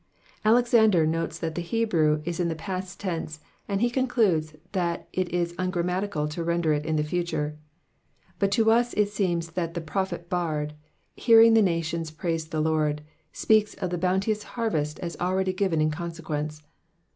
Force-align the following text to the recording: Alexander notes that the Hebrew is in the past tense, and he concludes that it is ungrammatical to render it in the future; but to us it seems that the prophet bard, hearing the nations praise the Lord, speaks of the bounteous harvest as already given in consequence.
Alexander 0.43 1.05
notes 1.05 1.37
that 1.37 1.53
the 1.53 1.61
Hebrew 1.61 2.23
is 2.25 2.39
in 2.39 2.47
the 2.47 2.55
past 2.55 2.99
tense, 2.99 3.39
and 3.67 3.81
he 3.81 3.89
concludes 3.91 4.55
that 4.71 5.07
it 5.13 5.29
is 5.31 5.53
ungrammatical 5.59 6.27
to 6.29 6.43
render 6.43 6.73
it 6.73 6.87
in 6.87 6.95
the 6.95 7.03
future; 7.03 7.55
but 8.39 8.51
to 8.53 8.71
us 8.71 8.95
it 8.95 9.09
seems 9.09 9.51
that 9.51 9.75
the 9.75 9.79
prophet 9.79 10.27
bard, 10.27 10.73
hearing 11.15 11.53
the 11.53 11.61
nations 11.61 12.09
praise 12.09 12.47
the 12.47 12.61
Lord, 12.61 13.03
speaks 13.31 13.75
of 13.75 13.91
the 13.91 13.97
bounteous 13.99 14.41
harvest 14.41 14.97
as 15.01 15.15
already 15.17 15.53
given 15.53 15.79
in 15.79 15.91
consequence. 15.91 16.63